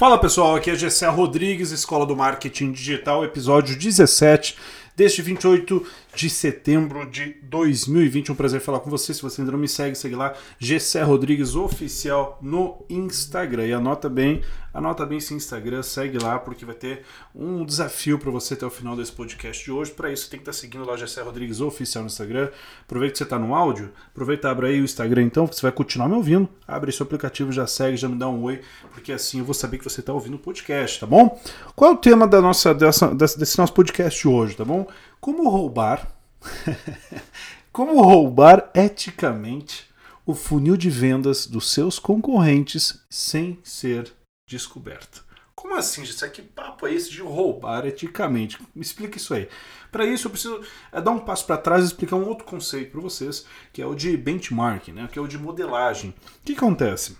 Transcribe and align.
Fala 0.00 0.16
pessoal, 0.16 0.56
aqui 0.56 0.70
é 0.70 0.74
Gessé 0.74 1.06
Rodrigues, 1.08 1.72
Escola 1.72 2.06
do 2.06 2.16
Marketing 2.16 2.72
Digital, 2.72 3.22
episódio 3.22 3.78
17 3.78 4.56
deste 4.96 5.20
28 5.20 5.86
de 6.14 6.28
setembro 6.28 7.08
de 7.08 7.36
2020. 7.42 8.32
Um 8.32 8.34
prazer 8.34 8.60
falar 8.60 8.80
com 8.80 8.90
você. 8.90 9.14
Se 9.14 9.22
você 9.22 9.40
ainda 9.40 9.52
não 9.52 9.58
me 9.58 9.68
segue, 9.68 9.96
segue 9.96 10.14
lá, 10.14 10.34
Gessé 10.58 11.02
Rodrigues 11.02 11.54
Oficial 11.54 12.38
no 12.42 12.84
Instagram. 12.88 13.66
E 13.66 13.72
anota 13.72 14.08
bem, 14.08 14.42
anota 14.72 15.06
bem 15.06 15.18
esse 15.18 15.34
Instagram, 15.34 15.82
segue 15.82 16.18
lá, 16.18 16.38
porque 16.38 16.64
vai 16.64 16.74
ter 16.74 17.02
um 17.34 17.64
desafio 17.64 18.18
para 18.18 18.30
você 18.30 18.54
até 18.54 18.66
o 18.66 18.70
final 18.70 18.96
desse 18.96 19.12
podcast 19.12 19.64
de 19.64 19.70
hoje. 19.70 19.92
Para 19.92 20.12
isso, 20.12 20.28
tem 20.28 20.38
que 20.38 20.42
estar 20.42 20.52
tá 20.52 20.58
seguindo 20.58 20.84
lá 20.84 20.96
Gessé 20.96 21.22
Rodrigues 21.22 21.60
Oficial 21.60 22.02
no 22.02 22.08
Instagram. 22.08 22.50
Aproveita 22.82 23.12
que 23.12 23.18
você 23.18 23.24
está 23.24 23.38
no 23.38 23.54
áudio, 23.54 23.92
aproveita 24.08 24.50
abre 24.50 24.68
aí 24.68 24.80
o 24.80 24.84
Instagram 24.84 25.22
então, 25.22 25.46
você 25.46 25.62
vai 25.62 25.72
continuar 25.72 26.08
me 26.08 26.14
ouvindo. 26.14 26.48
Abre 26.66 26.92
seu 26.92 27.04
aplicativo, 27.04 27.52
já 27.52 27.66
segue, 27.66 27.96
já 27.96 28.08
me 28.08 28.16
dá 28.16 28.28
um 28.28 28.42
oi, 28.42 28.60
porque 28.92 29.12
assim 29.12 29.38
eu 29.38 29.44
vou 29.44 29.54
saber 29.54 29.78
que 29.78 29.84
você 29.84 30.00
está 30.00 30.12
ouvindo 30.12 30.34
o 30.34 30.38
podcast, 30.38 31.00
tá 31.00 31.06
bom? 31.06 31.40
Qual 31.74 31.90
é 31.90 31.94
o 31.94 31.96
tema 31.96 32.26
da 32.26 32.40
nossa, 32.40 32.74
dessa, 32.74 33.14
desse 33.14 33.58
nosso 33.58 33.72
podcast 33.72 34.26
hoje, 34.26 34.56
tá 34.56 34.64
bom? 34.64 34.86
Como 35.20 35.48
roubar 35.48 36.16
Como 37.70 38.02
roubar 38.02 38.70
eticamente 38.74 39.88
o 40.24 40.34
funil 40.34 40.76
de 40.76 40.90
vendas 40.90 41.46
dos 41.46 41.70
seus 41.70 41.98
concorrentes 41.98 43.04
sem 43.10 43.58
ser 43.62 44.12
descoberto? 44.48 45.24
Como 45.54 45.74
assim, 45.74 46.02
Isso 46.02 46.28
Que 46.30 46.40
papo 46.40 46.86
é 46.86 46.94
esse 46.94 47.10
de 47.10 47.20
roubar 47.20 47.86
eticamente? 47.86 48.58
Me 48.74 48.82
explica 48.82 49.18
isso 49.18 49.34
aí. 49.34 49.48
Para 49.92 50.06
isso, 50.06 50.26
eu 50.26 50.30
preciso 50.30 50.64
é, 50.90 51.00
dar 51.00 51.10
um 51.10 51.18
passo 51.18 51.44
para 51.46 51.58
trás 51.58 51.82
e 51.82 51.86
explicar 51.88 52.16
um 52.16 52.26
outro 52.26 52.46
conceito 52.46 52.92
para 52.92 53.00
vocês, 53.00 53.44
que 53.72 53.82
é 53.82 53.86
o 53.86 53.94
de 53.94 54.16
benchmarking, 54.16 54.92
né? 54.92 55.08
que 55.12 55.18
é 55.18 55.22
o 55.22 55.28
de 55.28 55.36
modelagem. 55.36 56.10
O 56.10 56.44
que 56.44 56.54
acontece? 56.54 57.16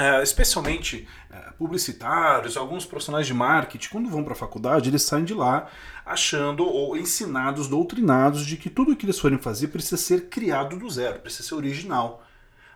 É, 0.00 0.22
especialmente 0.22 1.08
é, 1.28 1.50
publicitários, 1.58 2.56
alguns 2.56 2.86
profissionais 2.86 3.26
de 3.26 3.34
marketing, 3.34 3.88
quando 3.88 4.08
vão 4.08 4.22
para 4.22 4.32
a 4.32 4.36
faculdade, 4.36 4.88
eles 4.88 5.02
saem 5.02 5.24
de 5.24 5.34
lá 5.34 5.68
achando 6.06 6.64
ou 6.64 6.96
ensinados, 6.96 7.66
doutrinados 7.66 8.46
de 8.46 8.56
que 8.56 8.70
tudo 8.70 8.92
o 8.92 8.96
que 8.96 9.04
eles 9.04 9.18
forem 9.18 9.38
fazer 9.38 9.66
precisa 9.66 9.96
ser 9.96 10.28
criado 10.28 10.78
do 10.78 10.88
zero, 10.88 11.18
precisa 11.18 11.48
ser 11.48 11.56
original. 11.56 12.22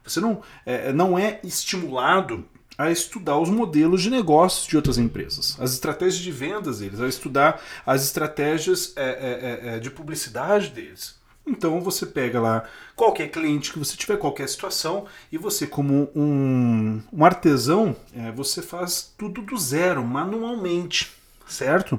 Você 0.02 0.18
não 0.18 0.42
é, 0.66 0.92
não 0.92 1.16
é 1.16 1.38
estimulado 1.44 2.44
a 2.76 2.90
estudar 2.90 3.38
os 3.38 3.48
modelos 3.48 4.02
de 4.02 4.10
negócios 4.10 4.66
de 4.66 4.76
outras 4.76 4.98
empresas, 4.98 5.56
as 5.60 5.74
estratégias 5.74 6.20
de 6.20 6.32
vendas 6.32 6.80
deles, 6.80 7.00
a 7.00 7.06
estudar 7.06 7.62
as 7.86 8.02
estratégias 8.02 8.94
é, 8.96 9.04
é, 9.04 9.76
é, 9.76 9.78
de 9.78 9.92
publicidade 9.92 10.70
deles. 10.70 11.21
Então 11.46 11.80
você 11.80 12.06
pega 12.06 12.40
lá 12.40 12.64
qualquer 12.94 13.28
cliente 13.28 13.72
que 13.72 13.78
você 13.78 13.96
tiver, 13.96 14.16
qualquer 14.16 14.48
situação, 14.48 15.06
e 15.30 15.36
você, 15.36 15.66
como 15.66 16.08
um, 16.14 17.02
um 17.12 17.24
artesão, 17.24 17.96
é, 18.14 18.30
você 18.30 18.62
faz 18.62 19.12
tudo 19.18 19.42
do 19.42 19.56
zero, 19.58 20.04
manualmente, 20.04 21.12
certo? 21.46 21.98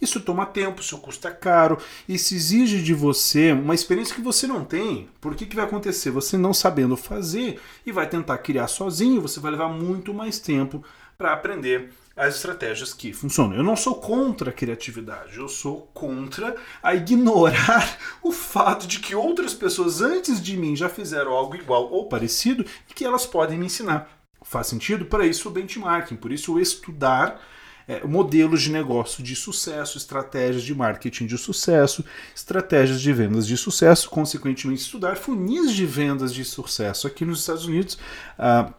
Isso 0.00 0.20
toma 0.20 0.44
tempo, 0.44 0.80
isso 0.80 0.98
custa 0.98 1.30
caro, 1.30 1.78
isso 2.08 2.34
exige 2.34 2.82
de 2.82 2.92
você 2.92 3.52
uma 3.52 3.74
experiência 3.74 4.14
que 4.14 4.20
você 4.20 4.46
não 4.46 4.64
tem. 4.64 5.08
Por 5.20 5.34
que, 5.34 5.46
que 5.46 5.56
vai 5.56 5.64
acontecer? 5.64 6.10
Você 6.10 6.36
não 6.36 6.52
sabendo 6.52 6.96
fazer 6.96 7.60
e 7.86 7.92
vai 7.92 8.08
tentar 8.08 8.38
criar 8.38 8.68
sozinho, 8.68 9.22
você 9.22 9.40
vai 9.40 9.52
levar 9.52 9.68
muito 9.68 10.12
mais 10.12 10.38
tempo 10.38 10.84
para 11.16 11.32
aprender 11.32 11.92
as 12.16 12.36
estratégias 12.36 12.92
que 12.92 13.12
funcionam. 13.12 13.56
Eu 13.56 13.62
não 13.62 13.76
sou 13.76 13.94
contra 13.96 14.50
a 14.50 14.52
criatividade, 14.52 15.38
eu 15.38 15.48
sou 15.48 15.90
contra 15.94 16.56
a 16.82 16.94
ignorar 16.94 17.98
o 18.22 18.32
fato 18.32 18.86
de 18.86 18.98
que 18.98 19.14
outras 19.14 19.54
pessoas 19.54 20.00
antes 20.00 20.42
de 20.42 20.56
mim 20.56 20.76
já 20.76 20.88
fizeram 20.88 21.32
algo 21.32 21.56
igual 21.56 21.90
ou 21.90 22.08
parecido 22.08 22.64
e 22.90 22.94
que 22.94 23.04
elas 23.04 23.26
podem 23.26 23.58
me 23.58 23.66
ensinar. 23.66 24.08
Faz 24.42 24.66
sentido? 24.66 25.04
Para 25.04 25.26
isso 25.26 25.48
o 25.48 25.52
benchmarking, 25.52 26.16
por 26.16 26.32
isso 26.32 26.54
o 26.54 26.60
estudar 26.60 27.40
é, 27.86 28.04
modelos 28.04 28.62
de 28.62 28.70
negócio 28.70 29.22
de 29.22 29.34
sucesso, 29.34 29.98
estratégias 29.98 30.62
de 30.62 30.74
marketing 30.74 31.26
de 31.26 31.36
sucesso, 31.38 32.04
estratégias 32.34 33.00
de 33.00 33.12
vendas 33.12 33.46
de 33.46 33.56
sucesso, 33.56 34.08
consequentemente 34.08 34.82
estudar 34.82 35.16
funis 35.16 35.72
de 35.72 35.84
vendas 35.86 36.32
de 36.32 36.44
sucesso. 36.44 37.06
Aqui 37.06 37.24
nos 37.24 37.40
Estados 37.40 37.66
Unidos, 37.66 37.98
uh, 38.38 38.72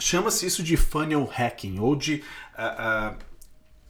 chama-se 0.00 0.46
isso 0.46 0.62
de 0.62 0.76
funnel 0.76 1.24
hacking 1.24 1.78
ou 1.78 1.94
de 1.94 2.24
uh, 2.58 3.12
uh, 3.12 3.16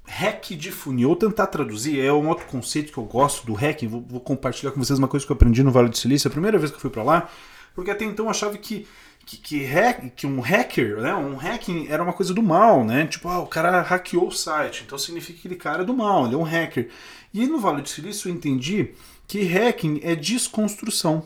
hack 0.05 0.51
de 0.51 0.71
funil. 0.71 1.11
Ou 1.11 1.17
tentar 1.17 1.47
traduzir 1.47 2.01
é 2.01 2.13
um 2.13 2.29
outro 2.29 2.47
conceito 2.47 2.93
que 2.93 2.99
eu 2.99 3.05
gosto 3.05 3.47
do 3.47 3.55
hacking. 3.55 3.89
Vou, 3.89 4.05
vou, 4.07 4.21
compartilhar 4.21 4.73
com 4.73 4.83
vocês 4.83 4.99
uma 4.99 5.09
coisa 5.09 5.25
que 5.25 5.33
eu 5.33 5.37
aprendi 5.37 5.63
no 5.63 5.71
Vale 5.71 5.89
do 5.89 5.97
Silício. 5.97 6.29
A 6.29 6.31
primeira 6.31 6.59
vez 6.59 6.71
que 6.71 6.77
eu 6.77 6.81
fui 6.81 6.91
para 6.91 7.03
lá, 7.03 7.31
porque 7.75 7.91
até 7.91 8.05
então 8.05 8.27
eu 8.27 8.31
achava 8.31 8.59
que 8.59 8.87
que, 9.25 9.37
que, 9.37 9.65
hack, 9.65 10.11
que 10.17 10.27
um 10.27 10.41
hacker, 10.41 10.97
né, 10.97 11.15
um 11.15 11.37
hacking 11.37 11.87
era 11.89 12.03
uma 12.03 12.13
coisa 12.13 12.35
do 12.35 12.43
mal, 12.43 12.85
né? 12.85 13.07
Tipo, 13.07 13.29
ah, 13.29 13.39
o 13.39 13.47
cara 13.47 13.81
hackeou 13.83 14.27
o 14.27 14.33
site, 14.33 14.83
então 14.85 14.99
significa 14.99 15.35
que 15.35 15.47
aquele 15.47 15.61
cara 15.61 15.83
é 15.83 15.85
do 15.85 15.95
mal, 15.95 16.27
ele 16.27 16.35
é 16.35 16.39
um 16.39 16.43
hacker. 16.43 16.89
E 17.33 17.47
no 17.47 17.59
Vale 17.61 17.83
do 17.83 17.89
Silício 17.89 18.29
eu 18.29 18.35
entendi 18.35 18.93
que 19.29 19.45
hacking 19.45 20.01
é 20.03 20.17
desconstrução. 20.17 21.25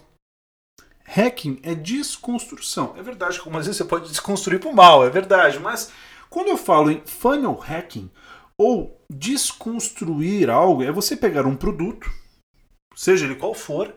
Hacking 1.17 1.61
é 1.63 1.75
desconstrução. 1.75 2.95
É 2.97 3.03
verdade 3.03 3.35
que 3.35 3.41
algumas 3.41 3.67
vezes 3.67 3.79
você 3.79 3.85
pode 3.85 4.09
desconstruir 4.09 4.59
para 4.59 4.71
o 4.71 4.75
mal, 4.75 5.07
é 5.07 5.11
verdade. 5.11 5.61
Mas 5.61 5.93
quando 6.29 6.49
eu 6.49 6.57
falo 6.57 6.91
em 6.91 7.01
funnel 7.07 7.55
hacking 7.55 8.11
ou 8.59 9.01
desconstruir 9.09 10.51
algo, 10.51 10.83
é 10.83 10.91
você 10.91 11.17
pegar 11.17 11.47
um 11.47 11.55
produto, 11.55 12.11
seja 12.97 13.27
ele 13.27 13.37
qual 13.37 13.55
for, 13.55 13.95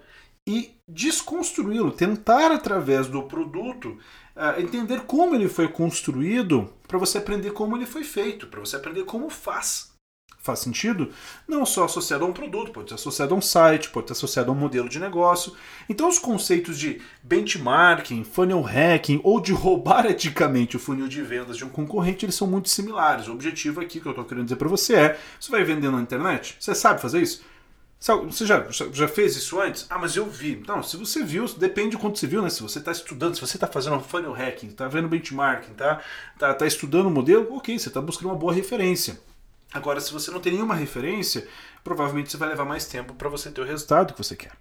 e 0.48 0.76
desconstruí-lo, 0.88 1.92
tentar 1.92 2.52
através 2.52 3.08
do 3.08 3.24
produto 3.24 3.98
uh, 4.36 4.62
entender 4.62 5.02
como 5.02 5.36
ele 5.36 5.50
foi 5.50 5.68
construído 5.68 6.72
para 6.88 6.98
você 6.98 7.18
aprender 7.18 7.52
como 7.52 7.76
ele 7.76 7.86
foi 7.86 8.04
feito, 8.04 8.48
para 8.48 8.60
você 8.60 8.76
aprender 8.76 9.04
como 9.04 9.30
faz. 9.30 9.97
Faz 10.40 10.60
sentido? 10.60 11.12
Não 11.48 11.66
só 11.66 11.86
associado 11.86 12.24
a 12.24 12.28
um 12.28 12.32
produto, 12.32 12.72
pode 12.72 12.90
ser 12.90 12.96
associado 12.96 13.34
a 13.34 13.38
um 13.38 13.42
site, 13.42 13.90
pode 13.90 14.08
ser 14.08 14.14
associado 14.14 14.50
a 14.50 14.54
um 14.54 14.58
modelo 14.58 14.88
de 14.88 15.00
negócio. 15.00 15.54
Então, 15.90 16.08
os 16.08 16.20
conceitos 16.20 16.80
de 16.80 17.02
benchmarking, 17.22 18.24
funnel 18.24 18.62
hacking 18.62 19.20
ou 19.24 19.42
de 19.42 19.52
roubar 19.52 20.06
eticamente 20.10 20.78
o 20.78 20.80
funil 20.80 21.08
de 21.08 21.22
vendas 21.22 21.58
de 21.58 21.66
um 21.66 21.70
concorrente, 21.70 22.26
eles 22.26 22.36
são 22.36 22.48
muito 22.48 22.70
similares. 22.70 23.28
O 23.28 23.34
objetivo 23.34 23.82
aqui 23.82 24.00
que 24.00 24.06
eu 24.06 24.12
estou 24.12 24.24
querendo 24.24 24.46
dizer 24.46 24.56
para 24.56 24.70
você 24.70 24.96
é: 24.96 25.20
você 25.40 25.52
vai 25.52 25.64
vender 25.64 25.92
na 25.92 26.00
internet? 26.00 26.56
Você 26.60 26.74
sabe 26.74 27.02
fazer 27.02 27.22
isso? 27.22 27.44
Você 28.00 28.46
já, 28.46 28.64
já 28.94 29.08
fez 29.08 29.36
isso 29.36 29.60
antes? 29.60 29.88
Ah, 29.90 29.98
mas 29.98 30.16
eu 30.16 30.30
vi. 30.30 30.64
Não, 30.68 30.84
se 30.84 30.96
você 30.96 31.24
viu, 31.24 31.46
depende 31.58 31.92
de 31.92 31.98
quanto 31.98 32.20
você 32.20 32.28
viu, 32.28 32.44
né? 32.44 32.50
Se 32.50 32.62
você 32.62 32.78
está 32.78 32.92
estudando, 32.92 33.34
se 33.34 33.42
você 33.42 33.58
está 33.58 33.66
fazendo 33.66 34.00
funnel 34.00 34.34
hacking, 34.34 34.68
está 34.68 34.88
vendo 34.88 35.08
benchmarking, 35.08 35.74
tá, 35.74 36.00
tá, 36.38 36.54
tá 36.54 36.68
estudando 36.68 37.08
o 37.08 37.12
modelo, 37.12 37.56
ok, 37.56 37.78
você 37.78 37.88
está 37.88 38.00
buscando 38.00 38.28
uma 38.30 38.36
boa 38.36 38.54
referência. 38.54 39.20
Agora, 39.74 40.00
se 40.00 40.14
você 40.14 40.32
não 40.32 40.40
tem 40.40 40.54
nenhuma 40.54 40.76
referência, 40.76 41.48
provavelmente 41.88 42.30
você 42.30 42.38
vai 42.38 42.50
levar 42.50 42.66
mais 42.66 42.86
tempo 42.86 43.14
para 43.14 43.30
você 43.30 43.50
ter 43.50 43.62
o 43.62 43.64
resultado 43.64 44.14
que 44.14 44.22
você 44.22 44.36
quer. 44.36 44.52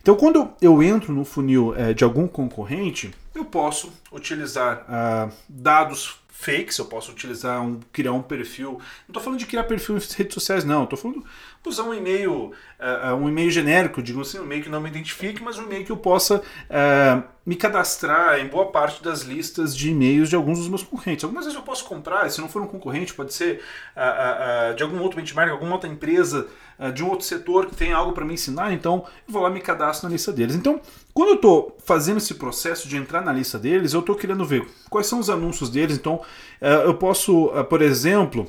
Então, 0.00 0.14
quando 0.14 0.50
eu 0.62 0.80
entro 0.80 1.12
no 1.12 1.24
funil 1.24 1.74
é, 1.76 1.92
de 1.92 2.04
algum 2.04 2.28
concorrente, 2.28 3.12
eu 3.34 3.44
posso 3.44 3.92
utilizar 4.12 4.84
ah, 4.88 5.28
dados 5.48 6.20
fakes, 6.38 6.78
eu 6.78 6.84
posso 6.84 7.10
utilizar 7.10 7.60
um, 7.60 7.80
criar 7.92 8.12
um 8.12 8.22
perfil. 8.22 8.74
Não 8.74 9.08
estou 9.08 9.20
falando 9.20 9.40
de 9.40 9.46
criar 9.46 9.64
perfil 9.64 9.96
em 9.96 10.00
redes 10.16 10.34
sociais, 10.34 10.64
não. 10.64 10.84
Estou 10.84 10.96
falando 10.96 11.24
usar 11.66 11.82
um 11.82 11.92
e-mail, 11.92 12.52
uh, 12.78 13.14
um 13.14 13.28
e-mail 13.28 13.50
genérico, 13.50 14.02
digo 14.02 14.20
assim, 14.20 14.38
um 14.38 14.44
e-mail 14.44 14.62
que 14.62 14.68
não 14.68 14.80
me 14.80 14.88
identifique, 14.88 15.42
mas 15.42 15.58
um 15.58 15.64
e-mail 15.64 15.84
que 15.84 15.92
eu 15.92 15.96
possa 15.96 16.36
uh, 16.36 17.22
me 17.44 17.56
cadastrar 17.56 18.38
em 18.38 18.46
boa 18.46 18.70
parte 18.70 19.02
das 19.02 19.22
listas 19.22 19.76
de 19.76 19.90
e-mails 19.90 20.28
de 20.28 20.36
alguns 20.36 20.58
dos 20.58 20.68
meus 20.68 20.82
concorrentes. 20.82 21.24
Algumas 21.24 21.44
vezes 21.44 21.58
eu 21.58 21.64
posso 21.64 21.84
comprar, 21.84 22.30
se 22.30 22.40
não 22.40 22.48
for 22.48 22.62
um 22.62 22.66
concorrente, 22.66 23.12
pode 23.12 23.34
ser 23.34 23.60
uh, 23.96 24.74
de 24.74 24.82
algum 24.82 25.00
outro 25.00 25.18
benchmark, 25.18 25.50
alguma 25.50 25.74
outra 25.74 25.90
empresa 25.90 26.46
de 26.94 27.02
um 27.02 27.08
outro 27.08 27.26
setor 27.26 27.66
que 27.66 27.74
tem 27.74 27.92
algo 27.92 28.12
para 28.12 28.24
me 28.24 28.34
ensinar, 28.34 28.72
então 28.72 29.04
eu 29.26 29.32
vou 29.32 29.42
lá 29.42 29.50
me 29.50 29.60
cadastro 29.60 30.08
na 30.08 30.12
lista 30.12 30.32
deles. 30.32 30.54
Então, 30.54 30.80
quando 31.12 31.30
eu 31.30 31.34
estou 31.34 31.76
fazendo 31.84 32.18
esse 32.18 32.34
processo 32.34 32.88
de 32.88 32.96
entrar 32.96 33.20
na 33.20 33.32
lista 33.32 33.58
deles, 33.58 33.92
eu 33.92 34.00
estou 34.00 34.14
querendo 34.14 34.44
ver 34.44 34.64
quais 34.88 35.06
são 35.08 35.18
os 35.18 35.28
anúncios 35.28 35.70
deles. 35.70 35.96
Então, 35.96 36.20
eu 36.60 36.94
posso, 36.94 37.50
por 37.68 37.82
exemplo, 37.82 38.48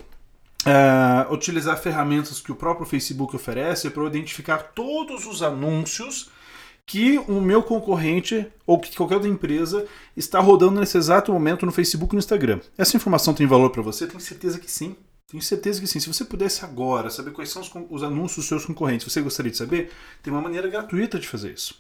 utilizar 1.31 1.77
ferramentas 1.79 2.39
que 2.39 2.51
o 2.51 2.55
próprio 2.55 2.85
Facebook 2.85 3.35
oferece 3.35 3.89
para 3.89 4.05
identificar 4.05 4.57
todos 4.75 5.25
os 5.25 5.41
anúncios 5.41 6.29
que 6.85 7.19
o 7.27 7.39
meu 7.39 7.61
concorrente 7.61 8.47
ou 8.65 8.79
que 8.79 8.95
qualquer 8.95 9.15
outra 9.15 9.29
empresa 9.29 9.85
está 10.17 10.39
rodando 10.39 10.79
nesse 10.79 10.97
exato 10.97 11.31
momento 11.31 11.63
no 11.63 11.71
Facebook 11.71 12.13
e 12.13 12.15
no 12.15 12.19
Instagram. 12.19 12.59
Essa 12.77 12.97
informação 12.97 13.31
tem 13.33 13.45
valor 13.45 13.69
para 13.69 13.83
você? 13.83 14.07
Tenho 14.07 14.19
certeza 14.19 14.57
que 14.57 14.69
sim. 14.69 14.95
Tenho 15.29 15.43
certeza 15.43 15.79
que 15.79 15.85
sim. 15.85 15.99
Se 15.99 16.07
você 16.11 16.25
pudesse 16.25 16.65
agora 16.65 17.09
saber 17.09 17.31
quais 17.31 17.51
são 17.51 17.61
os, 17.61 17.71
os 17.89 18.03
anúncios 18.03 18.37
dos 18.37 18.47
seus 18.47 18.65
concorrentes, 18.65 19.11
você 19.11 19.21
gostaria 19.21 19.51
de 19.51 19.57
saber? 19.57 19.91
Tem 20.23 20.33
uma 20.33 20.41
maneira 20.41 20.67
gratuita 20.67 21.19
de 21.19 21.27
fazer 21.27 21.53
isso. 21.53 21.75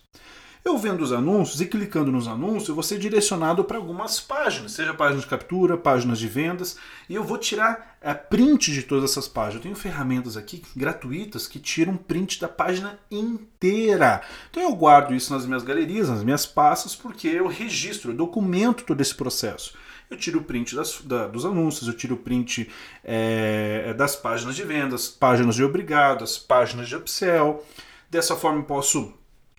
Eu 0.63 0.77
vendo 0.77 1.01
os 1.01 1.13
anúncios 1.13 1.61
e 1.61 1.65
clicando 1.65 2.11
nos 2.11 2.27
anúncios, 2.27 2.67
eu 2.67 2.75
vou 2.75 2.83
ser 2.83 2.99
direcionado 2.99 3.63
para 3.63 3.77
algumas 3.77 4.19
páginas, 4.19 4.73
seja 4.73 4.93
páginas 4.93 5.23
de 5.23 5.29
captura, 5.29 5.77
páginas 5.77 6.19
de 6.19 6.27
vendas, 6.27 6.77
e 7.07 7.15
eu 7.15 7.23
vou 7.23 7.37
tirar 7.37 7.97
a 8.03 8.13
print 8.13 8.73
de 8.73 8.83
todas 8.83 9.09
essas 9.09 9.27
páginas. 9.27 9.55
Eu 9.55 9.61
tenho 9.61 9.75
ferramentas 9.75 10.35
aqui 10.35 10.61
gratuitas 10.75 11.47
que 11.47 11.59
tiram 11.59 11.95
print 11.95 12.41
da 12.41 12.49
página 12.49 12.99
inteira. 13.09 14.21
Então 14.51 14.61
eu 14.61 14.75
guardo 14.75 15.15
isso 15.15 15.33
nas 15.33 15.45
minhas 15.45 15.63
galerias, 15.63 16.09
nas 16.09 16.23
minhas 16.23 16.45
pastas, 16.45 16.93
porque 16.93 17.29
eu 17.29 17.47
registro, 17.47 18.11
eu 18.11 18.15
documento 18.15 18.83
todo 18.83 18.99
esse 18.99 19.15
processo. 19.15 19.73
Eu 20.09 20.17
tiro 20.17 20.39
o 20.39 20.43
print 20.43 20.75
das, 20.75 21.01
da, 21.01 21.27
dos 21.27 21.45
anúncios, 21.45 21.87
eu 21.87 21.93
tiro 21.93 22.15
o 22.15 22.17
print 22.17 22.69
é, 23.03 23.93
das 23.93 24.15
páginas 24.15 24.55
de 24.55 24.63
vendas, 24.63 25.07
páginas 25.07 25.55
de 25.55 25.63
obrigado, 25.63 26.23
as 26.23 26.37
páginas 26.37 26.87
de 26.87 26.95
upsell. 26.95 27.63
Dessa 28.09 28.35
forma 28.35 28.59
eu 28.59 28.63
posso 28.63 29.13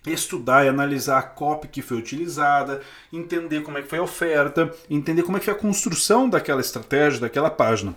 estudar 0.05 0.65
e 0.65 0.69
analisar 0.69 1.19
a 1.19 1.23
copy 1.23 1.67
que 1.67 1.81
foi 1.81 1.97
utilizada, 1.97 2.81
entender 3.13 3.61
como 3.61 3.77
é 3.77 3.81
que 3.81 3.87
foi 3.87 3.99
a 3.99 4.03
oferta, 4.03 4.73
entender 4.89 5.23
como 5.23 5.37
é 5.37 5.39
que 5.39 5.45
foi 5.45 5.53
a 5.53 5.57
construção 5.57 6.29
daquela 6.29 6.59
estratégia, 6.59 7.21
daquela 7.21 7.49
página. 7.49 7.95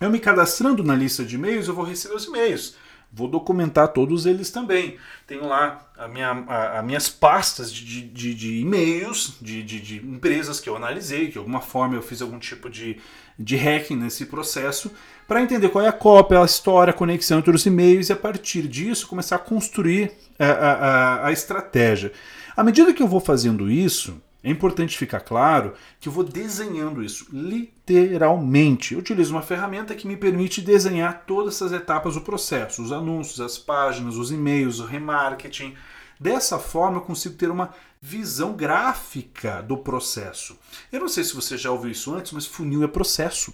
Eu 0.00 0.10
me 0.10 0.20
cadastrando 0.20 0.84
na 0.84 0.94
lista 0.94 1.24
de 1.24 1.34
e-mails, 1.34 1.66
eu 1.66 1.74
vou 1.74 1.84
receber 1.84 2.14
os 2.14 2.26
e-mails. 2.26 2.76
Vou 3.10 3.26
documentar 3.26 3.88
todos 3.88 4.26
eles 4.26 4.50
também. 4.50 4.96
Tenho 5.26 5.46
lá 5.46 5.90
a 5.96 6.06
minha, 6.06 6.28
a, 6.46 6.78
a 6.78 6.82
minhas 6.82 7.08
pastas 7.08 7.72
de, 7.72 8.02
de, 8.02 8.34
de 8.34 8.60
e-mails 8.60 9.38
de, 9.40 9.62
de, 9.62 9.80
de, 9.80 9.96
empresas 9.96 10.60
que 10.60 10.68
eu 10.68 10.76
analisei, 10.76 11.26
que 11.26 11.32
de 11.32 11.38
alguma 11.38 11.60
forma 11.60 11.94
eu 11.94 12.02
fiz 12.02 12.20
algum 12.20 12.38
tipo 12.38 12.68
de, 12.68 12.98
de 13.38 13.56
hacking 13.56 13.96
nesse 13.96 14.26
processo, 14.26 14.92
para 15.26 15.42
entender 15.42 15.70
qual 15.70 15.84
é 15.84 15.88
a 15.88 15.92
cópia, 15.92 16.40
a 16.40 16.44
história, 16.44 16.90
a 16.90 16.94
conexão 16.94 17.38
entre 17.38 17.54
os 17.54 17.64
e-mails 17.64 18.10
e 18.10 18.12
a 18.12 18.16
partir 18.16 18.68
disso 18.68 19.08
começar 19.08 19.36
a 19.36 19.40
construir 19.40 20.12
a, 20.38 20.46
a, 20.46 21.26
a 21.28 21.32
estratégia. 21.32 22.12
À 22.54 22.62
medida 22.62 22.92
que 22.92 23.02
eu 23.02 23.08
vou 23.08 23.20
fazendo 23.20 23.70
isso, 23.70 24.20
é 24.48 24.52
importante 24.52 24.96
ficar 24.96 25.20
claro 25.20 25.74
que 26.00 26.08
eu 26.08 26.12
vou 26.12 26.24
desenhando 26.24 27.02
isso 27.02 27.26
literalmente. 27.32 28.94
Eu 28.94 29.00
utilizo 29.00 29.34
uma 29.34 29.42
ferramenta 29.42 29.94
que 29.94 30.06
me 30.06 30.16
permite 30.16 30.60
desenhar 30.60 31.24
todas 31.26 31.54
essas 31.54 31.72
etapas 31.72 32.14
do 32.14 32.20
processo: 32.20 32.82
os 32.82 32.92
anúncios, 32.92 33.40
as 33.40 33.58
páginas, 33.58 34.16
os 34.16 34.30
e-mails, 34.30 34.80
o 34.80 34.86
remarketing. 34.86 35.74
Dessa 36.20 36.58
forma, 36.58 36.96
eu 36.96 37.02
consigo 37.02 37.36
ter 37.36 37.50
uma 37.50 37.72
visão 38.00 38.54
gráfica 38.54 39.62
do 39.62 39.76
processo. 39.76 40.58
Eu 40.90 41.00
não 41.00 41.08
sei 41.08 41.22
se 41.24 41.34
você 41.34 41.56
já 41.56 41.70
ouviu 41.70 41.90
isso 41.90 42.14
antes, 42.14 42.32
mas 42.32 42.46
funil 42.46 42.82
é 42.82 42.88
processo. 42.88 43.52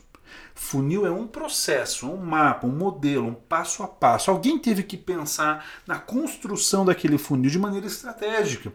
Funil 0.54 1.06
é 1.06 1.10
um 1.10 1.26
processo, 1.26 2.08
um 2.08 2.16
mapa, 2.16 2.66
um 2.66 2.72
modelo, 2.72 3.26
um 3.26 3.34
passo 3.34 3.82
a 3.82 3.88
passo. 3.88 4.30
Alguém 4.30 4.58
teve 4.58 4.82
que 4.82 4.96
pensar 4.96 5.66
na 5.86 5.98
construção 5.98 6.84
daquele 6.84 7.18
funil 7.18 7.50
de 7.50 7.58
maneira 7.58 7.86
estratégica. 7.86 8.72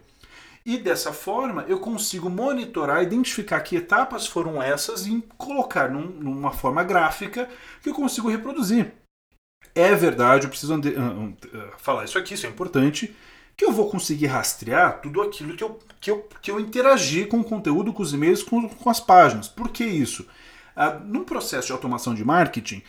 E 0.66 0.78
dessa 0.78 1.14
forma 1.14 1.66
eu 1.68 1.80
consigo 1.80 2.30
monitorar, 2.30 3.02
identificar 3.02 3.62
que 3.62 3.76
etapas 3.76 4.28
foram 4.28 4.62
essas 4.62 5.08
e 5.08 5.24
colocar 5.38 5.90
num, 5.90 6.06
numa 6.06 6.52
forma 6.52 6.84
gráfica 6.84 7.50
que 7.82 7.90
eu 7.90 7.94
consigo 7.94 8.30
reproduzir. 8.30 8.94
É 9.74 9.94
verdade, 9.96 10.46
eu 10.46 10.50
preciso 10.50 10.76
uh, 10.76 10.80
uh, 10.80 11.36
falar 11.78 12.06
isso 12.06 12.18
aqui, 12.18 12.34
isso 12.34 12.46
é 12.46 12.50
importante, 12.50 13.16
que 13.56 13.66
eu 13.66 13.72
vou 13.72 13.90
conseguir 13.90 14.28
rastrear 14.28 15.02
tudo 15.02 15.22
aquilo 15.22 15.56
que 15.56 15.64
eu, 15.64 15.80
que 16.00 16.12
eu, 16.12 16.28
que 16.42 16.52
eu 16.52 16.60
interagi 16.60 17.26
com 17.26 17.40
o 17.40 17.44
conteúdo, 17.44 17.94
com 17.94 18.02
os 18.02 18.14
e-mails, 18.14 18.44
com, 18.44 18.68
com 18.68 18.90
as 18.90 19.00
páginas. 19.00 19.48
Por 19.48 19.70
que 19.70 19.84
isso? 19.84 20.24
Uh, 20.76 21.04
num 21.06 21.24
processo 21.24 21.68
de 21.68 21.74
automação 21.74 22.14
de 22.14 22.24
marketing, 22.24 22.82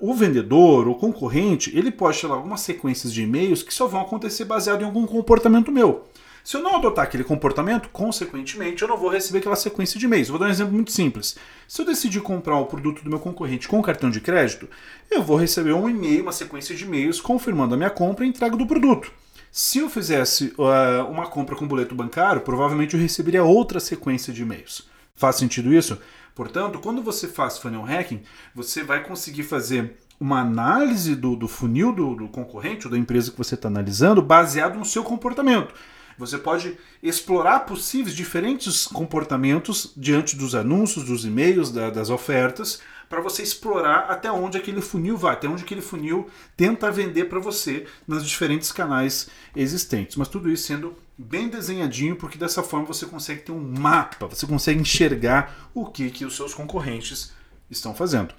o 0.00 0.12
vendedor, 0.12 0.88
o 0.88 0.94
concorrente, 0.96 1.76
ele 1.76 1.92
pode 1.92 2.20
ter 2.20 2.26
algumas 2.26 2.62
sequências 2.62 3.12
de 3.12 3.22
e-mails 3.22 3.62
que 3.62 3.72
só 3.72 3.86
vão 3.86 4.00
acontecer 4.00 4.44
baseado 4.44 4.82
em 4.82 4.84
algum 4.84 5.06
comportamento 5.06 5.70
meu. 5.70 6.08
Se 6.48 6.56
eu 6.56 6.62
não 6.62 6.76
adotar 6.76 7.04
aquele 7.04 7.24
comportamento, 7.24 7.90
consequentemente, 7.90 8.80
eu 8.80 8.88
não 8.88 8.96
vou 8.96 9.10
receber 9.10 9.40
aquela 9.40 9.54
sequência 9.54 10.00
de 10.00 10.06
e-mails. 10.06 10.30
Vou 10.30 10.38
dar 10.38 10.46
um 10.46 10.50
exemplo 10.50 10.72
muito 10.72 10.90
simples. 10.90 11.36
Se 11.68 11.82
eu 11.82 11.84
decidir 11.84 12.22
comprar 12.22 12.56
o 12.56 12.64
produto 12.64 13.04
do 13.04 13.10
meu 13.10 13.18
concorrente 13.18 13.68
com 13.68 13.82
cartão 13.82 14.08
de 14.08 14.18
crédito, 14.18 14.66
eu 15.10 15.22
vou 15.22 15.36
receber 15.36 15.74
um 15.74 15.86
e-mail, 15.90 16.22
uma 16.22 16.32
sequência 16.32 16.74
de 16.74 16.84
e-mails 16.84 17.20
confirmando 17.20 17.74
a 17.74 17.76
minha 17.76 17.90
compra 17.90 18.24
e 18.24 18.28
entrega 18.30 18.56
do 18.56 18.66
produto. 18.66 19.12
Se 19.52 19.80
eu 19.80 19.90
fizesse 19.90 20.54
uh, 20.56 21.04
uma 21.10 21.26
compra 21.26 21.54
com 21.54 21.68
boleto 21.68 21.94
bancário, 21.94 22.40
provavelmente 22.40 22.94
eu 22.94 23.00
receberia 23.02 23.44
outra 23.44 23.78
sequência 23.78 24.32
de 24.32 24.40
e-mails. 24.40 24.88
Faz 25.14 25.36
sentido 25.36 25.70
isso? 25.70 25.98
Portanto, 26.34 26.78
quando 26.78 27.02
você 27.02 27.28
faz 27.28 27.58
funnel 27.58 27.82
hacking, 27.82 28.22
você 28.54 28.82
vai 28.82 29.04
conseguir 29.04 29.42
fazer 29.42 29.98
uma 30.18 30.40
análise 30.40 31.14
do, 31.14 31.36
do 31.36 31.46
funil 31.46 31.92
do, 31.92 32.14
do 32.14 32.28
concorrente 32.28 32.86
ou 32.86 32.90
da 32.90 32.96
empresa 32.96 33.30
que 33.30 33.36
você 33.36 33.54
está 33.54 33.68
analisando 33.68 34.22
baseado 34.22 34.78
no 34.78 34.84
seu 34.86 35.04
comportamento. 35.04 35.74
Você 36.18 36.36
pode 36.36 36.76
explorar 37.02 37.60
possíveis 37.60 38.14
diferentes 38.14 38.86
comportamentos 38.86 39.92
diante 39.96 40.36
dos 40.36 40.54
anúncios, 40.54 41.04
dos 41.04 41.24
e-mails, 41.24 41.70
da, 41.70 41.90
das 41.90 42.10
ofertas, 42.10 42.80
para 43.08 43.20
você 43.20 43.42
explorar 43.42 44.10
até 44.10 44.30
onde 44.30 44.58
aquele 44.58 44.82
funil 44.82 45.16
vai, 45.16 45.32
até 45.34 45.48
onde 45.48 45.62
aquele 45.62 45.80
funil 45.80 46.28
tenta 46.56 46.90
vender 46.90 47.26
para 47.26 47.38
você 47.38 47.86
nos 48.06 48.26
diferentes 48.26 48.72
canais 48.72 49.28
existentes. 49.56 50.16
Mas 50.16 50.28
tudo 50.28 50.50
isso 50.50 50.66
sendo 50.66 50.94
bem 51.16 51.48
desenhadinho, 51.48 52.16
porque 52.16 52.36
dessa 52.36 52.62
forma 52.62 52.86
você 52.86 53.06
consegue 53.06 53.42
ter 53.42 53.52
um 53.52 53.60
mapa, 53.78 54.26
você 54.26 54.46
consegue 54.46 54.80
enxergar 54.80 55.70
o 55.72 55.86
que, 55.86 56.10
que 56.10 56.24
os 56.24 56.36
seus 56.36 56.52
concorrentes 56.52 57.32
estão 57.70 57.94
fazendo 57.94 58.34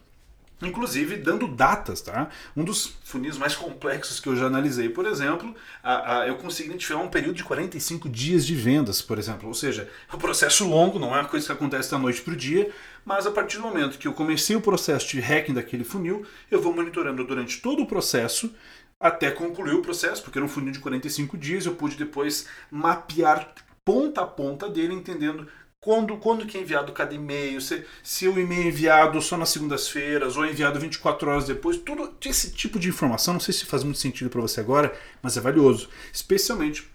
inclusive 0.61 1.17
dando 1.17 1.47
datas, 1.47 2.01
tá? 2.01 2.29
Um 2.55 2.63
dos 2.63 2.93
funis 3.03 3.37
mais 3.37 3.55
complexos 3.55 4.19
que 4.19 4.27
eu 4.27 4.35
já 4.35 4.47
analisei, 4.47 4.89
por 4.89 5.05
exemplo, 5.05 5.55
a, 5.83 6.19
a, 6.19 6.27
eu 6.27 6.35
consigo 6.35 6.69
identificar 6.69 6.99
um 6.99 7.07
período 7.07 7.35
de 7.35 7.43
45 7.43 8.09
dias 8.09 8.45
de 8.45 8.55
vendas, 8.55 9.01
por 9.01 9.17
exemplo. 9.17 9.47
Ou 9.47 9.53
seja, 9.53 9.89
é 10.11 10.15
um 10.15 10.19
processo 10.19 10.67
longo, 10.67 10.99
não 10.99 11.15
é 11.15 11.19
uma 11.19 11.29
coisa 11.29 11.45
que 11.45 11.51
acontece 11.51 11.91
da 11.91 11.97
noite 11.97 12.21
para 12.21 12.33
o 12.33 12.37
dia, 12.37 12.69
mas 13.05 13.25
a 13.25 13.31
partir 13.31 13.57
do 13.57 13.63
momento 13.63 13.97
que 13.97 14.07
eu 14.07 14.13
comecei 14.13 14.55
o 14.55 14.61
processo 14.61 15.07
de 15.07 15.19
hacking 15.19 15.53
daquele 15.53 15.83
funil, 15.83 16.25
eu 16.51 16.61
vou 16.61 16.73
monitorando 16.73 17.23
durante 17.23 17.61
todo 17.61 17.83
o 17.83 17.87
processo 17.87 18.53
até 18.99 19.31
concluir 19.31 19.75
o 19.75 19.81
processo, 19.81 20.21
porque 20.21 20.37
era 20.37 20.45
um 20.45 20.49
funil 20.49 20.73
de 20.73 20.79
45 20.79 21.37
dias, 21.37 21.65
eu 21.65 21.73
pude 21.73 21.95
depois 21.95 22.47
mapear 22.69 23.53
ponta 23.85 24.21
a 24.21 24.27
ponta 24.27 24.69
dele, 24.69 24.93
entendendo 24.93 25.47
quando, 25.81 26.17
quando 26.17 26.45
que 26.45 26.57
é 26.57 26.61
enviado 26.61 26.91
cada 26.91 27.13
e-mail, 27.13 27.61
se, 27.61 27.85
se 28.03 28.27
o 28.27 28.37
e-mail 28.37 28.63
é 28.63 28.67
enviado 28.67 29.21
só 29.21 29.37
nas 29.37 29.49
segundas-feiras 29.49 30.35
ou 30.35 30.43
é 30.43 30.51
enviado 30.51 30.79
24 30.79 31.29
horas 31.29 31.45
depois, 31.45 31.77
tudo 31.77 32.13
esse 32.25 32.51
tipo 32.51 32.77
de 32.77 32.89
informação, 32.89 33.33
não 33.33 33.41
sei 33.41 33.53
se 33.53 33.65
faz 33.65 33.83
muito 33.83 33.99
sentido 33.99 34.29
para 34.29 34.41
você 34.41 34.59
agora, 34.59 34.93
mas 35.21 35.37
é 35.37 35.41
valioso, 35.41 35.89
especialmente 36.11 36.89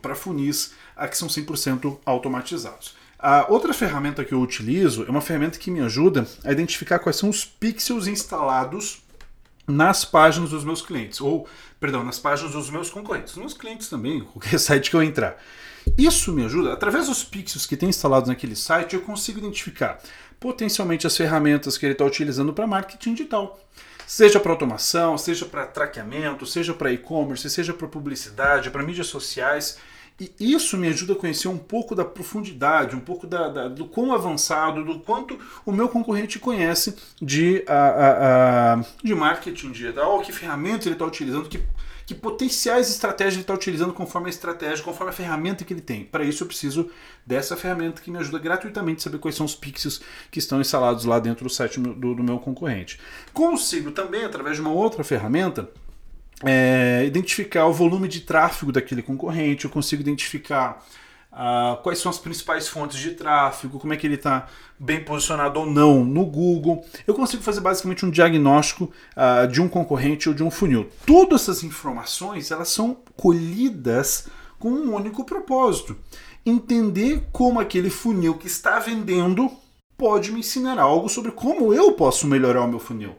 para 0.00 0.14
funis 0.14 0.74
que 1.10 1.16
são 1.16 1.28
100% 1.28 1.98
automatizados. 2.04 2.94
A 3.18 3.50
outra 3.50 3.74
ferramenta 3.74 4.24
que 4.24 4.32
eu 4.32 4.40
utilizo 4.40 5.04
é 5.04 5.10
uma 5.10 5.20
ferramenta 5.20 5.58
que 5.58 5.70
me 5.70 5.80
ajuda 5.80 6.26
a 6.44 6.52
identificar 6.52 6.98
quais 6.98 7.16
são 7.16 7.28
os 7.28 7.44
pixels 7.44 8.06
instalados 8.06 9.02
nas 9.70 10.04
páginas 10.04 10.50
dos 10.50 10.64
meus 10.64 10.82
clientes, 10.82 11.20
ou, 11.20 11.48
perdão, 11.78 12.04
nas 12.04 12.18
páginas 12.18 12.52
dos 12.52 12.70
meus 12.70 12.90
concorrentes, 12.90 13.36
nos 13.36 13.54
clientes 13.54 13.88
também, 13.88 14.20
qualquer 14.20 14.58
site 14.60 14.90
que 14.90 14.96
eu 14.96 15.02
entrar. 15.02 15.36
Isso 15.96 16.32
me 16.32 16.44
ajuda, 16.44 16.72
através 16.72 17.06
dos 17.06 17.24
pixels 17.24 17.66
que 17.66 17.76
tem 17.76 17.88
instalados 17.88 18.28
naquele 18.28 18.56
site, 18.56 18.94
eu 18.94 19.00
consigo 19.02 19.38
identificar 19.38 19.98
potencialmente 20.38 21.06
as 21.06 21.16
ferramentas 21.16 21.76
que 21.76 21.86
ele 21.86 21.92
está 21.92 22.04
utilizando 22.04 22.52
para 22.52 22.66
marketing 22.66 23.14
digital. 23.14 23.58
Seja 24.06 24.40
para 24.40 24.50
automação, 24.50 25.16
seja 25.16 25.44
para 25.46 25.66
traqueamento, 25.66 26.44
seja 26.44 26.74
para 26.74 26.92
e-commerce, 26.92 27.48
seja 27.48 27.72
para 27.72 27.86
publicidade, 27.86 28.70
para 28.70 28.82
mídias 28.82 29.06
sociais. 29.06 29.78
E 30.20 30.52
isso 30.52 30.76
me 30.76 30.88
ajuda 30.88 31.14
a 31.14 31.16
conhecer 31.16 31.48
um 31.48 31.56
pouco 31.56 31.94
da 31.94 32.04
profundidade, 32.04 32.94
um 32.94 33.00
pouco 33.00 33.26
da, 33.26 33.48
da, 33.48 33.68
do 33.68 33.86
quão 33.86 34.12
avançado, 34.12 34.84
do 34.84 35.00
quanto 35.00 35.38
o 35.64 35.72
meu 35.72 35.88
concorrente 35.88 36.38
conhece 36.38 36.94
de, 37.20 37.64
a, 37.66 37.74
a, 37.74 38.74
a, 38.74 38.84
de 39.02 39.14
marketing 39.14 39.72
digital, 39.72 40.20
que 40.20 40.30
ferramentas 40.30 40.86
ele 40.86 40.94
está 40.94 41.06
utilizando, 41.06 41.48
que 41.48 41.60
que 42.10 42.14
potenciais 42.16 42.90
estratégias 42.90 43.34
ele 43.34 43.42
está 43.42 43.54
utilizando 43.54 43.92
conforme 43.92 44.26
a 44.26 44.30
estratégia, 44.30 44.84
conforme 44.84 45.10
a 45.10 45.12
ferramenta 45.12 45.64
que 45.64 45.72
ele 45.72 45.80
tem. 45.80 46.04
Para 46.04 46.24
isso 46.24 46.42
eu 46.42 46.48
preciso 46.48 46.90
dessa 47.24 47.56
ferramenta 47.56 48.02
que 48.02 48.10
me 48.10 48.18
ajuda 48.18 48.40
gratuitamente 48.40 48.98
a 48.98 49.02
saber 49.04 49.18
quais 49.18 49.36
são 49.36 49.46
os 49.46 49.54
pixels 49.54 50.00
que 50.28 50.40
estão 50.40 50.60
instalados 50.60 51.04
lá 51.04 51.20
dentro 51.20 51.44
do 51.44 51.50
site 51.50 51.78
do, 51.78 52.16
do 52.16 52.24
meu 52.24 52.40
concorrente. 52.40 52.98
Consigo 53.32 53.92
também, 53.92 54.24
através 54.24 54.56
de 54.56 54.60
uma 54.60 54.72
outra 54.72 55.04
ferramenta, 55.04 55.70
é, 56.44 57.04
identificar 57.06 57.66
o 57.66 57.72
volume 57.72 58.08
de 58.08 58.20
tráfego 58.20 58.72
daquele 58.72 59.02
concorrente, 59.02 59.64
eu 59.64 59.70
consigo 59.70 60.02
identificar 60.02 60.82
Uh, 61.32 61.80
quais 61.84 62.00
são 62.00 62.10
as 62.10 62.18
principais 62.18 62.66
fontes 62.66 62.98
de 62.98 63.12
tráfego, 63.12 63.78
como 63.78 63.92
é 63.92 63.96
que 63.96 64.04
ele 64.04 64.16
está 64.16 64.48
bem 64.76 65.04
posicionado 65.04 65.60
ou 65.60 65.66
não 65.66 66.04
no 66.04 66.26
Google. 66.26 66.84
Eu 67.06 67.14
consigo 67.14 67.40
fazer 67.40 67.60
basicamente 67.60 68.04
um 68.04 68.10
diagnóstico 68.10 68.90
uh, 69.16 69.46
de 69.46 69.62
um 69.62 69.68
concorrente 69.68 70.28
ou 70.28 70.34
de 70.34 70.42
um 70.42 70.50
funil. 70.50 70.90
Todas 71.06 71.42
essas 71.42 71.62
informações 71.62 72.50
elas 72.50 72.70
são 72.70 72.96
colhidas 73.16 74.26
com 74.58 74.70
um 74.70 74.92
único 74.92 75.24
propósito: 75.24 75.96
entender 76.44 77.22
como 77.30 77.60
aquele 77.60 77.90
funil 77.90 78.34
que 78.34 78.48
está 78.48 78.80
vendendo 78.80 79.48
pode 79.96 80.32
me 80.32 80.40
ensinar 80.40 80.80
algo 80.80 81.08
sobre 81.08 81.30
como 81.30 81.72
eu 81.72 81.92
posso 81.92 82.26
melhorar 82.26 82.62
o 82.62 82.68
meu 82.68 82.80
funil. 82.80 83.14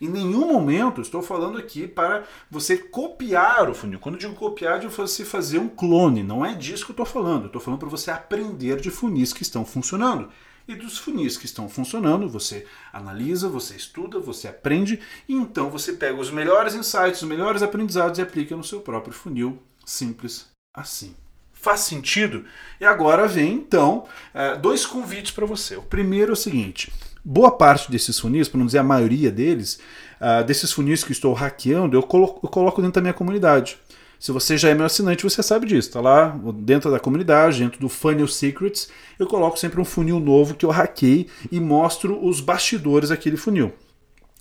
Em 0.00 0.08
nenhum 0.08 0.50
momento 0.50 1.00
estou 1.00 1.22
falando 1.22 1.58
aqui 1.58 1.86
para 1.86 2.24
você 2.50 2.78
copiar 2.78 3.68
o 3.68 3.74
funil. 3.74 3.98
Quando 3.98 4.14
eu 4.14 4.20
digo 4.20 4.34
copiar, 4.34 4.82
é 4.82 4.88
você 4.88 5.24
fazer 5.24 5.58
um 5.58 5.68
clone. 5.68 6.22
Não 6.22 6.44
é 6.44 6.54
disso 6.54 6.84
que 6.84 6.90
eu 6.90 6.94
estou 6.94 7.06
falando. 7.06 7.46
Estou 7.46 7.60
falando 7.60 7.80
para 7.80 7.88
você 7.88 8.10
aprender 8.10 8.80
de 8.80 8.90
funis 8.90 9.32
que 9.32 9.42
estão 9.42 9.64
funcionando. 9.64 10.30
E 10.66 10.74
dos 10.74 10.98
funis 10.98 11.36
que 11.36 11.46
estão 11.46 11.68
funcionando, 11.68 12.28
você 12.28 12.66
analisa, 12.92 13.48
você 13.48 13.74
estuda, 13.74 14.20
você 14.20 14.46
aprende 14.46 15.00
e 15.28 15.34
então 15.34 15.68
você 15.68 15.92
pega 15.92 16.20
os 16.20 16.30
melhores 16.30 16.74
insights, 16.74 17.22
os 17.22 17.28
melhores 17.28 17.62
aprendizados 17.62 18.18
e 18.18 18.22
aplica 18.22 18.56
no 18.56 18.64
seu 18.64 18.80
próprio 18.80 19.12
funil. 19.12 19.60
Simples 19.84 20.48
assim. 20.72 21.14
Faz 21.52 21.80
sentido? 21.80 22.44
E 22.80 22.86
agora 22.86 23.28
vem 23.28 23.52
então 23.52 24.06
é, 24.32 24.56
dois 24.56 24.86
convites 24.86 25.32
para 25.32 25.44
você. 25.44 25.76
O 25.76 25.82
primeiro 25.82 26.30
é 26.30 26.34
o 26.34 26.36
seguinte: 26.36 26.90
boa 27.24 27.50
parte 27.50 27.90
desses 27.90 28.18
funis, 28.18 28.48
para 28.48 28.58
não 28.58 28.66
dizer 28.66 28.78
a 28.78 28.82
maioria 28.82 29.30
deles, 29.30 29.78
uh, 30.20 30.44
desses 30.44 30.72
funis 30.72 31.04
que 31.04 31.12
estou 31.12 31.32
hackeando, 31.32 31.96
eu 31.96 32.02
coloco, 32.02 32.46
eu 32.46 32.50
coloco 32.50 32.80
dentro 32.80 32.94
da 32.94 33.00
minha 33.00 33.14
comunidade. 33.14 33.78
Se 34.18 34.32
você 34.32 34.58
já 34.58 34.68
é 34.68 34.74
meu 34.74 34.84
assinante, 34.84 35.24
você 35.24 35.42
sabe 35.42 35.66
disso. 35.66 35.88
Está 35.88 36.00
lá 36.00 36.38
dentro 36.56 36.90
da 36.90 37.00
comunidade, 37.00 37.60
dentro 37.60 37.80
do 37.80 37.88
Funnel 37.88 38.28
Secrets, 38.28 38.90
eu 39.18 39.26
coloco 39.26 39.58
sempre 39.58 39.80
um 39.80 39.84
funil 39.84 40.20
novo 40.20 40.54
que 40.54 40.66
eu 40.66 40.70
hackei 40.70 41.26
e 41.50 41.58
mostro 41.58 42.22
os 42.22 42.38
bastidores 42.38 43.08
daquele 43.08 43.38
funil. 43.38 43.72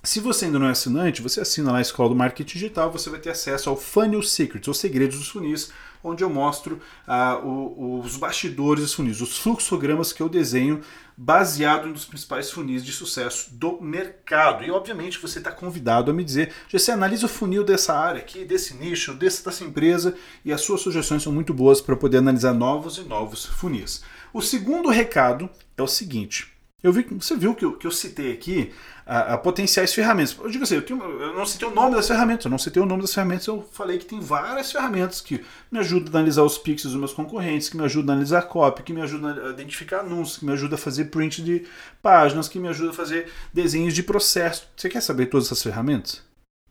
Se 0.04 0.20
você 0.20 0.46
ainda 0.46 0.60
não 0.60 0.68
é 0.68 0.72
assinante, 0.72 1.22
você 1.22 1.40
assina 1.40 1.72
lá 1.72 1.78
a 1.78 1.82
Escola 1.82 2.10
do 2.10 2.16
Marketing 2.16 2.54
Digital, 2.54 2.92
você 2.92 3.10
vai 3.10 3.20
ter 3.20 3.30
acesso 3.30 3.70
ao 3.70 3.78
Funnel 3.78 4.22
Secrets, 4.22 4.68
os 4.68 4.78
segredos 4.78 5.18
dos 5.18 5.30
funis, 5.30 5.72
onde 6.04 6.24
eu 6.24 6.30
mostro 6.30 6.82
uh, 7.08 7.46
o, 7.46 8.00
os 8.00 8.18
bastidores 8.18 8.84
dos 8.84 8.94
funis, 8.94 9.22
os 9.22 9.38
fluxogramas 9.38 10.14
que 10.14 10.22
eu 10.22 10.30
desenho 10.30 10.82
baseado 11.16 11.92
dos 11.92 12.06
principais 12.06 12.50
funis 12.50 12.84
de 12.84 12.94
sucesso 12.94 13.54
do 13.54 13.82
mercado. 13.82 14.64
E 14.64 14.72
obviamente 14.72 15.20
você 15.20 15.40
está 15.40 15.52
convidado 15.52 16.10
a 16.10 16.14
me 16.14 16.24
dizer, 16.24 16.54
você 16.72 16.92
analisa 16.92 17.26
o 17.26 17.30
funil 17.30 17.64
dessa 17.64 17.94
área 17.94 18.22
aqui, 18.22 18.46
desse 18.46 18.74
nicho, 18.76 19.14
desse, 19.14 19.44
dessa 19.44 19.66
empresa, 19.66 20.16
e 20.46 20.54
as 20.54 20.62
suas 20.62 20.80
sugestões 20.80 21.22
são 21.22 21.34
muito 21.34 21.54
boas 21.54 21.82
para 21.82 21.98
poder 21.98 22.20
analisar 22.20 22.54
novos 22.54 22.98
e 22.98 23.02
novos 23.02 23.46
funis. 23.46 24.02
O 24.34 24.42
segundo 24.42 24.90
recado 24.90 25.50
é 25.76 25.82
o 25.82 25.88
seguinte. 25.88 26.59
Eu 26.82 26.94
vi, 26.94 27.04
você 27.04 27.36
viu 27.36 27.54
que 27.54 27.66
eu, 27.66 27.74
que 27.74 27.86
eu 27.86 27.92
citei 27.92 28.32
aqui 28.32 28.72
a, 29.06 29.34
a, 29.34 29.38
potenciais 29.38 29.94
ferramentas. 29.94 30.38
Eu 30.40 30.50
digo 30.50 30.64
assim, 30.64 30.76
eu, 30.76 30.82
tenho, 30.82 31.04
eu, 31.04 31.34
não 31.34 31.46
citei 31.46 31.68
o 31.68 31.74
nome 31.74 31.96
das 31.96 32.08
ferramentas, 32.08 32.46
eu 32.46 32.52
não 32.52 32.58
citei 32.58 32.82
o 32.82 32.86
nome 32.86 33.02
das 33.02 33.14
ferramentas, 33.14 33.48
eu 33.48 33.68
falei 33.74 33.98
que 33.98 34.06
tem 34.06 34.22
várias 34.22 34.72
ferramentas 34.72 35.20
que 35.20 35.44
me 35.70 35.80
ajudam 35.80 36.08
a 36.14 36.18
analisar 36.18 36.44
os 36.44 36.58
pixels 36.58 36.94
dos 36.94 37.00
meus 37.00 37.12
concorrentes, 37.12 37.68
que 37.68 37.76
me 37.76 37.84
ajudam 37.84 38.14
a 38.14 38.16
analisar 38.16 38.44
copy, 38.44 38.84
que 38.84 38.94
me 38.94 39.02
ajudam 39.02 39.48
a 39.48 39.50
identificar 39.50 40.00
anúncios, 40.00 40.38
que 40.38 40.46
me 40.46 40.54
ajudam 40.54 40.76
a 40.76 40.82
fazer 40.82 41.06
print 41.06 41.44
de 41.44 41.66
páginas, 42.02 42.48
que 42.48 42.60
me 42.60 42.70
ajudam 42.70 42.92
a 42.92 42.96
fazer 42.96 43.30
desenhos 43.54 43.94
de 43.94 44.02
processo. 44.02 44.66
Você 44.78 44.88
quer 44.88 45.02
saber 45.02 45.26
todas 45.26 45.48
essas 45.48 45.62
ferramentas? 45.62 46.22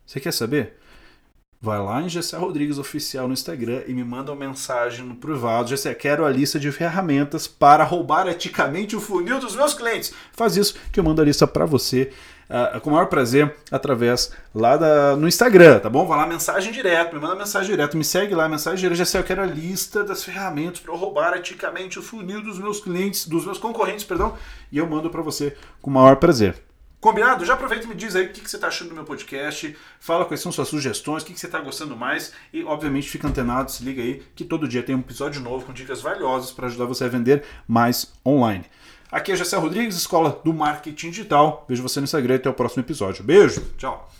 Você 0.07 0.19
quer 0.19 0.33
saber? 0.33 0.78
Vai 1.61 1.77
lá 1.77 2.01
em 2.01 2.07
Gessé 2.07 2.37
Rodrigues 2.37 2.77
Oficial 2.77 3.27
no 3.27 3.33
Instagram 3.33 3.81
e 3.85 3.93
me 3.93 4.01
manda 4.01 4.31
uma 4.31 4.47
mensagem 4.47 5.03
no 5.03 5.15
privado. 5.15 5.67
Gessé, 5.67 5.93
quero 5.93 6.25
a 6.25 6.29
lista 6.29 6.57
de 6.57 6.71
ferramentas 6.71 7.49
para 7.49 7.83
roubar 7.83 8.29
eticamente 8.29 8.95
o 8.95 9.01
funil 9.01 9.41
dos 9.41 9.57
meus 9.57 9.73
clientes. 9.73 10.13
Faz 10.31 10.55
isso 10.55 10.75
que 10.89 11.01
eu 11.01 11.03
mando 11.03 11.21
a 11.21 11.25
lista 11.25 11.45
para 11.45 11.65
você 11.65 12.13
uh, 12.49 12.79
com 12.79 12.89
o 12.89 12.93
maior 12.93 13.07
prazer 13.07 13.53
através 13.69 14.31
lá 14.55 14.77
da, 14.77 15.17
no 15.17 15.27
Instagram, 15.27 15.79
tá 15.79 15.89
bom? 15.89 16.07
Vai 16.07 16.17
lá, 16.17 16.25
mensagem 16.25 16.71
direto, 16.71 17.13
me 17.13 17.21
manda 17.21 17.35
mensagem 17.35 17.69
direto, 17.69 17.97
me 17.97 18.05
segue 18.05 18.33
lá, 18.33 18.47
mensagem 18.47 18.79
direto. 18.79 18.97
Gessé, 18.97 19.19
eu 19.19 19.23
quero 19.25 19.41
a 19.41 19.45
lista 19.45 20.01
das 20.01 20.23
ferramentas 20.23 20.79
para 20.79 20.95
roubar 20.95 21.35
eticamente 21.35 21.99
o 21.99 22.01
funil 22.01 22.41
dos 22.41 22.57
meus 22.57 22.79
clientes, 22.79 23.27
dos 23.27 23.43
meus 23.43 23.57
concorrentes, 23.57 24.05
perdão, 24.05 24.33
e 24.71 24.77
eu 24.77 24.87
mando 24.87 25.09
para 25.09 25.21
você 25.21 25.57
com 25.81 25.89
o 25.89 25.93
maior 25.93 26.15
prazer. 26.15 26.68
Combinado? 26.99 27.45
Já 27.45 27.53
aproveita 27.53 27.85
e 27.85 27.87
me 27.87 27.95
diz 27.95 28.13
aí 28.13 28.25
o 28.25 28.29
que, 28.29 28.47
você 28.47 28.57
está 28.57 28.67
achando 28.67 28.89
do 28.89 28.95
meu 28.95 29.05
podcast. 29.05 29.75
Fala 30.01 30.25
quais 30.25 30.41
são 30.41 30.51
suas 30.51 30.67
sugestões, 30.67 31.23
o 31.23 31.25
que, 31.25 31.37
você 31.37 31.45
está 31.45 31.59
gostando 31.59 31.95
mais. 31.95 32.33
E, 32.51 32.63
obviamente, 32.63 33.09
fica 33.09 33.27
antenado, 33.27 33.71
se 33.71 33.83
liga 33.83 34.01
aí, 34.01 34.21
que 34.35 34.43
todo 34.43 34.67
dia 34.67 34.83
tem 34.83 34.95
um 34.95 34.99
episódio 34.99 35.41
novo 35.41 35.65
com 35.65 35.71
dicas 35.71 36.01
valiosas 36.01 36.51
para 36.51 36.67
ajudar 36.67 36.85
você 36.85 37.05
a 37.05 37.07
vender 37.07 37.43
mais 37.65 38.13
online. 38.25 38.65
Aqui 39.09 39.31
é 39.31 39.35
Jessé 39.35 39.55
Rodrigues, 39.57 39.95
Escola 39.95 40.41
do 40.43 40.53
Marketing 40.53 41.09
Digital. 41.09 41.65
Vejo 41.69 41.81
você 41.81 42.01
no 42.01 42.03
Instagram 42.03 42.33
e 42.33 42.37
até 42.37 42.49
o 42.49 42.53
próximo 42.53 42.83
episódio. 42.83 43.23
Beijo, 43.23 43.61
tchau. 43.77 44.18